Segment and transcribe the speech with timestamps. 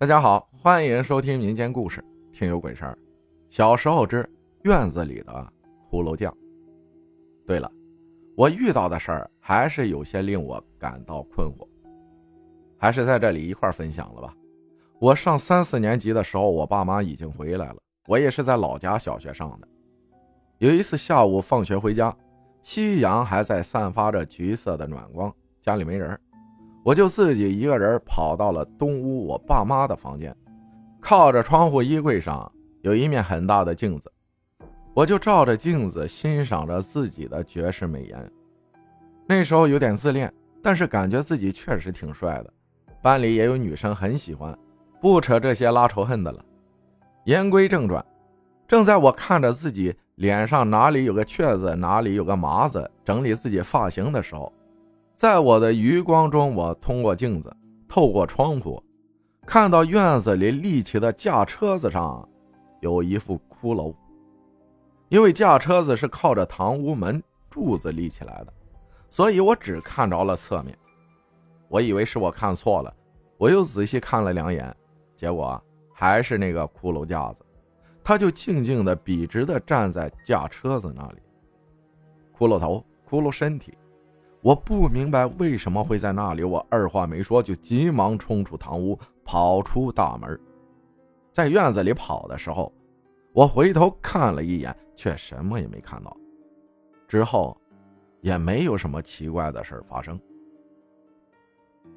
[0.00, 2.00] 大家好，欢迎收听民间故事
[2.30, 2.92] 《听有鬼事儿》。
[3.48, 4.24] 小时候之
[4.62, 5.52] 院子里的
[5.90, 6.32] 骷髅匠。
[7.44, 7.68] 对了，
[8.36, 11.66] 我遇到的事儿还是有些令我感到困惑，
[12.78, 14.32] 还是在这里一块分享了吧。
[15.00, 17.76] 我上三四年级的时候，我爸妈已经回来了，
[18.06, 19.66] 我也是在老家小学上的。
[20.58, 22.16] 有一次下午放学回家，
[22.62, 26.16] 夕阳还在散发着橘色的暖光，家里没人。
[26.88, 30.34] 我就自己一个人跑到了东屋我爸妈的房间，
[31.02, 34.10] 靠着窗户衣柜上有一面很大的镜子，
[34.94, 38.32] 我就照着镜子欣赏着自己的绝世美颜。
[39.26, 40.32] 那时候有点自恋，
[40.62, 42.50] 但是感觉自己确实挺帅的，
[43.02, 44.58] 班里也有女生很喜欢。
[44.98, 46.42] 不扯这些拉仇恨的了，
[47.24, 48.02] 言归正传，
[48.66, 54.50] 正在我看着自己脸上哪里有个雀子，哪里有个麻子，整理自己发型的时候。
[55.18, 57.52] 在我的余光中，我通过镜子，
[57.88, 58.80] 透过窗户，
[59.44, 62.26] 看到院子里立起的架车子上，
[62.80, 63.92] 有一副骷髅。
[65.08, 68.52] 因为架车子是靠着堂屋门柱子立起来的，
[69.10, 70.78] 所以我只看着了侧面。
[71.66, 72.94] 我以为是我看错了，
[73.38, 74.72] 我又仔细看了两眼，
[75.16, 75.60] 结果
[75.92, 77.44] 还是那个骷髅架子，
[78.04, 81.18] 他就静静的笔直的站在架车子那里。
[82.38, 83.76] 骷髅头，骷髅身体。
[84.40, 90.38] 我不明白为什么会在那里，我二话没说就急忙冲出堂屋，跑出大门。
[91.32, 92.72] 在院子里跑的时候，
[93.32, 96.16] 我回头看了一眼，却什么也没看到。
[97.08, 97.60] 之后，
[98.20, 100.18] 也没有什么奇怪的事发生。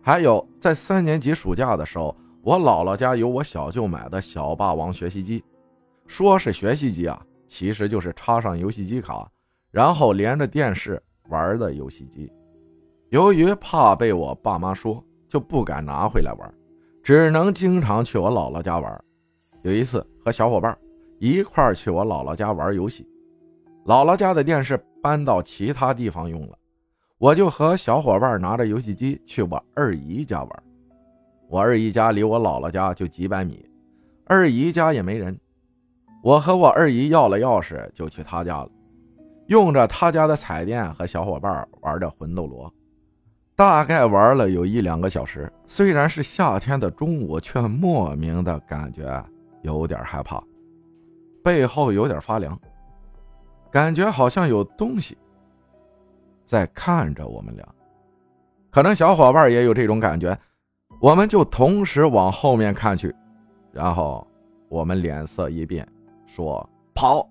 [0.00, 5.44] 还有，在三年级暑假的时候，我姥姥家有我小舅买的小霸王学习机，
[6.06, 9.28] 说是学习机啊，其实就是插上游戏机卡，
[9.72, 11.02] 然后连着电视。
[11.28, 12.30] 玩的游戏机，
[13.10, 16.54] 由于怕被我爸妈说，就不敢拿回来玩，
[17.02, 19.04] 只能经常去我姥姥家玩。
[19.62, 20.76] 有一次和小伙伴
[21.18, 23.06] 一块去我姥姥家玩游戏，
[23.84, 26.58] 姥姥家的电视搬到其他地方用了，
[27.18, 30.62] 我就和小伙伴拿着游戏机去我二姨家玩。
[31.48, 33.68] 我二姨家离我姥姥家就几百米，
[34.26, 35.38] 二姨家也没人，
[36.22, 38.70] 我和我二姨要了钥匙就去她家了。
[39.48, 42.72] 用着他家的彩电和小伙伴玩着魂斗罗，
[43.56, 45.50] 大概玩了有一两个小时。
[45.66, 49.24] 虽然是夏天的中午，却莫名的感觉
[49.62, 50.42] 有点害怕，
[51.42, 52.58] 背后有点发凉，
[53.70, 55.16] 感觉好像有东西
[56.44, 57.66] 在看着我们俩。
[58.70, 60.38] 可能小伙伴也有这种感觉，
[61.00, 63.14] 我们就同时往后面看去，
[63.72, 64.26] 然后
[64.68, 65.88] 我们脸色一变，
[66.26, 67.26] 说跑。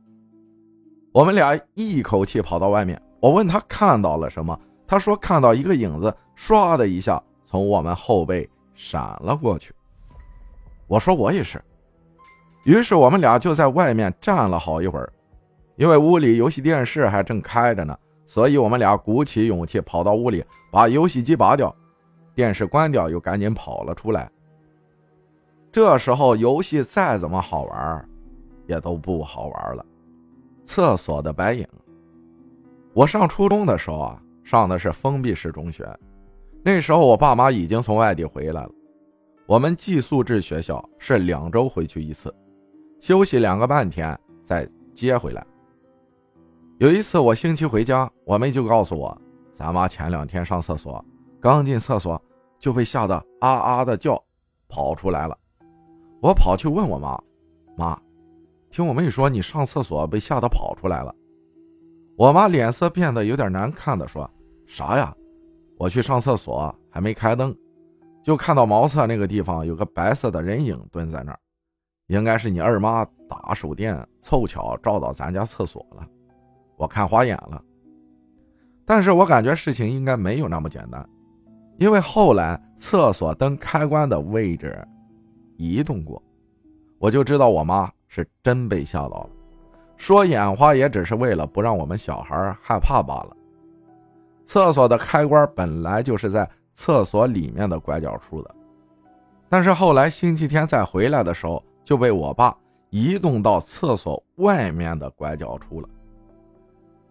[1.17, 4.55] 我们俩一口气跑到外面，我问他看到了什么，
[4.85, 9.73] 他说看到一个影子，唰的一下从我们后背闪了过去。
[10.85, 11.59] 我说我也是，
[12.65, 15.11] 于是我们俩就在外面站了好一会儿，
[15.75, 17.97] 因为屋里游戏电视还正开着呢，
[18.27, 21.75] 所以我们俩鼓起勇气跑到屋里，把游戏机拔掉，
[22.35, 24.29] 电视关掉，又赶紧跑了出来。
[25.71, 28.07] 这时候游戏再怎么好玩，
[28.67, 29.83] 也都不好玩了。
[30.67, 31.65] 厕所的白影。
[32.93, 35.87] 我上初中的时候啊，上的是封闭式中学，
[36.61, 38.69] 那时候我爸妈已经从外地回来了。
[39.45, 42.33] 我们寄宿制学校是两周回去一次，
[42.99, 45.43] 休息两个半天再接回来。
[46.79, 49.17] 有一次我星期回家，我妹就告诉我，
[49.53, 51.03] 咱妈前两天上厕所，
[51.39, 52.21] 刚进厕所
[52.59, 54.21] 就被吓得啊啊的叫，
[54.67, 55.37] 跑出来了。
[56.21, 57.17] 我跑去问我妈，
[57.77, 57.97] 妈。
[58.69, 61.13] 听我妹说，你上厕所被吓得跑出来了。
[62.15, 64.29] 我妈脸色变得有点难看的说
[64.67, 65.15] ：“啥呀？
[65.77, 67.55] 我去上厕所还没开灯，
[68.23, 71.39] 就看到茅厕那个地方有个白色的人影蹲在那儿，
[72.07, 76.05] 应该是你二妈打手电凑巧照到咱家厕所了，
[76.75, 77.63] 我看花眼了。
[78.85, 81.07] 但是我感觉事情应该没有那么简单，
[81.77, 84.83] 因为后来厕所灯开关的位置
[85.57, 86.21] 移动过，
[86.97, 89.29] 我就知道我妈。”是真被吓到了，
[89.95, 93.37] 说眼花也只是为了不让我们小孩害怕罢了。
[94.43, 98.55] 厕所的开关本来就是在厕所里面的拐角处的，
[99.49, 102.55] 但是后来星期天再回来的时候，就被我爸
[102.89, 105.89] 移动到厕所外面的拐角处了，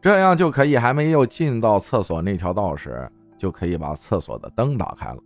[0.00, 5.18] 这样就可以还没有进到厕所那条道时，就可以把厕所的灯打开了。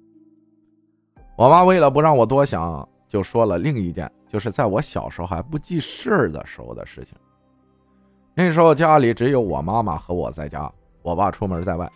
[1.37, 2.89] 我妈为了不让我多想。
[3.11, 7.19] 就说了另一件，就是在我小时候还不记事的时候的事情。
[8.33, 10.73] 那时候家里只有我妈妈和我在家，
[11.03, 11.91] 我爸出门在外。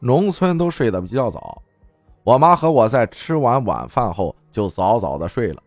[0.00, 1.62] 农村都睡得比较早，
[2.24, 5.62] 我妈和我在吃完晚饭后就早早的睡了。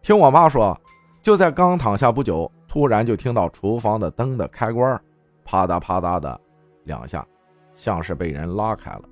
[0.00, 0.78] 听我妈说，
[1.20, 4.98] 就在刚躺下不久，突然就听到厨房的灯的开关
[5.44, 6.40] 啪嗒啪嗒的
[6.84, 7.26] 两下，
[7.74, 9.02] 像是被人拉开了。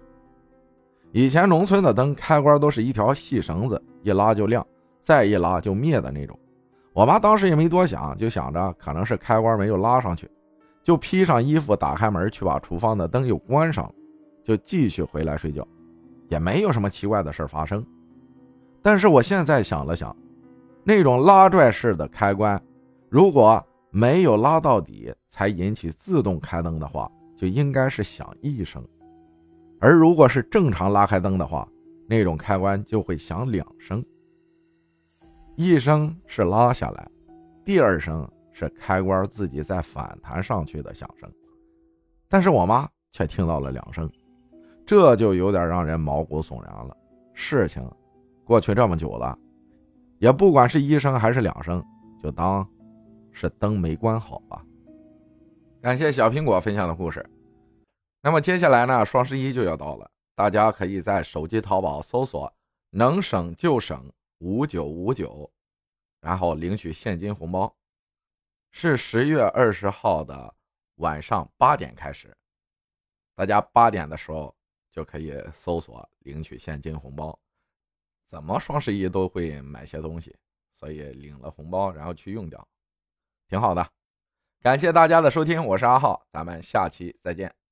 [1.12, 4.66] 以前农村的灯开关都是一条细绳子，一拉就亮，
[5.04, 6.36] 再一拉就灭的那种。
[6.92, 10.28] 我妈当时也没多想，就想着可能是开关没有拉上去，
[10.82, 13.92] 就披上衣服打开门去把厨房的灯又关上，
[14.42, 15.64] 就继续回来睡觉，
[16.28, 17.84] 也没有什么奇怪的事发生。
[18.82, 20.14] 但是我现在想了想。
[20.86, 22.62] 那种拉拽式的开关，
[23.08, 28.82] 如果没有拉到底才引起自动开灯的话，就应该是响一声；
[29.80, 31.66] 而如果是正常拉开灯的话，
[32.06, 34.04] 那种开关就会响两声。
[35.56, 37.08] 一声是拉下来，
[37.64, 41.30] 第二声是开关自己再反弹上去的响声。
[42.28, 44.10] 但是我妈却听到了两声，
[44.84, 46.96] 这就有点让人毛骨悚然了。
[47.32, 47.88] 事情
[48.44, 49.38] 过去这么久了。
[50.18, 51.84] 也不管是一声还是两声，
[52.20, 52.66] 就当
[53.30, 54.64] 是灯没关好吧。
[55.80, 57.24] 感谢小苹果分享的故事。
[58.22, 62.52] 那么接下来呢，双十一就要到了，大家可以在手机淘宝搜索
[62.90, 64.02] “能省就省
[64.44, 65.50] 五九五九”，
[66.20, 67.74] 然后领取现金红包。
[68.70, 70.54] 是十月二十号的
[70.96, 72.36] 晚上八点开始，
[73.34, 74.54] 大家八点的时候
[74.90, 77.38] 就可以搜索领取现金红包。
[78.26, 80.36] 怎么双十一都会买些东西，
[80.74, 82.68] 所以领了红包然后去用掉，
[83.48, 83.90] 挺好的。
[84.60, 87.63] 感谢大家的收听，我是阿浩，咱们下期再见。